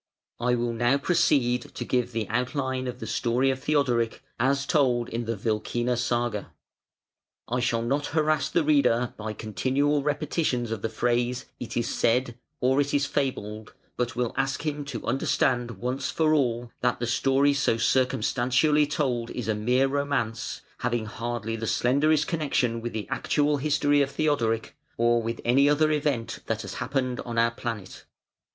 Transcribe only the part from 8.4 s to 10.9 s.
the reader by continual repetitions of the